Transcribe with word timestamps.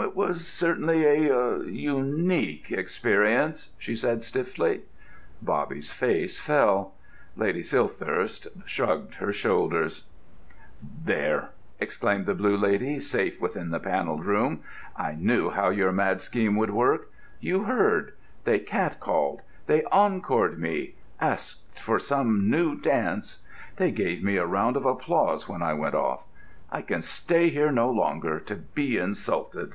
"It 0.00 0.16
was 0.16 0.46
certainly 0.46 1.04
a 1.28 1.58
unique 1.64 2.72
experience," 2.72 3.70
she 3.78 3.94
said 3.94 4.24
stiffly. 4.24 4.80
Bobby's 5.42 5.92
face 5.92 6.38
fell. 6.40 6.94
Lady 7.36 7.62
Silthirsk 7.62 8.46
shrugged 8.66 9.16
her 9.16 9.32
shoulders. 9.32 10.04
"There!" 10.82 11.50
exclaimed 11.78 12.24
the 12.26 12.34
Blue 12.34 12.56
Lady, 12.56 12.98
safe 12.98 13.38
within 13.40 13.70
the 13.70 13.78
Panelled 13.78 14.24
Room, 14.24 14.60
"I 14.96 15.12
knew 15.12 15.50
how 15.50 15.68
your 15.68 15.92
mad 15.92 16.20
scheme 16.22 16.56
would 16.56 16.70
work. 16.70 17.10
You 17.38 17.64
heard: 17.64 18.14
they 18.44 18.58
catcalled, 18.60 19.42
they 19.66 19.84
encored 19.92 20.58
me, 20.58 20.94
asked 21.20 21.78
for 21.80 21.98
some 21.98 22.50
new 22.50 22.74
dance. 22.76 23.44
They 23.76 23.90
gave 23.90 24.24
me 24.24 24.36
a 24.36 24.46
round 24.46 24.76
of 24.76 24.84
applause 24.86 25.46
when 25.48 25.62
I 25.62 25.74
went 25.74 25.94
off. 25.94 26.24
I 26.72 26.80
can 26.82 27.02
stay 27.02 27.50
here 27.50 27.70
no 27.70 27.88
longer, 27.90 28.40
to 28.40 28.56
be 28.56 28.96
insulted." 28.96 29.74